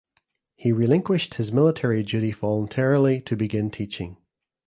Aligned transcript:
He 0.55 0.71
relinquished 0.71 1.35
his 1.35 1.51
Military 1.51 2.01
duty 2.01 2.31
voluntarily 2.31 3.21
to 3.21 3.35
begin 3.35 3.69
teaching. 3.69 4.17